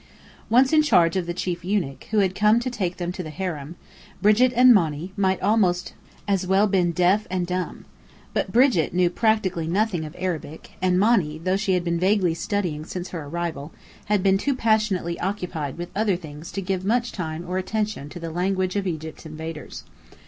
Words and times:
Once 0.49 0.73
in 0.73 0.81
charge 0.81 1.15
of 1.15 1.27
the 1.27 1.31
chief 1.31 1.63
eunuch, 1.63 2.05
who 2.09 2.17
had 2.17 2.33
come 2.33 2.59
to 2.59 2.71
take 2.71 2.97
them 2.97 3.11
to 3.11 3.21
the 3.21 3.29
harem, 3.29 3.75
Brigit 4.19 4.51
and 4.55 4.73
Monny 4.73 5.13
might 5.15 5.39
almost 5.43 5.93
as 6.27 6.47
well 6.47 6.61
have 6.63 6.71
been 6.71 6.91
deaf 6.91 7.27
and 7.29 7.45
dumb. 7.45 7.85
Brigit 8.51 8.95
knew 8.95 9.11
practically 9.11 9.67
nothing 9.67 10.03
of 10.03 10.15
Arabic; 10.17 10.71
and 10.81 10.97
Monny, 10.99 11.37
though 11.37 11.55
she 11.55 11.75
had 11.75 11.83
been 11.83 11.99
vaguely 11.99 12.33
studying 12.33 12.83
since 12.83 13.09
her 13.09 13.25
arrival, 13.25 13.73
had 14.05 14.23
been 14.23 14.39
too 14.39 14.55
passionately 14.55 15.19
occupied 15.19 15.77
with 15.77 15.91
other 15.95 16.15
things 16.15 16.51
to 16.53 16.63
give 16.63 16.83
much 16.83 17.11
time 17.11 17.45
or 17.47 17.59
attention 17.59 18.09
to 18.09 18.19
the 18.19 18.31
language 18.31 18.75
of 18.75 18.87
Egypt's 18.87 19.27
invaders. 19.27 19.83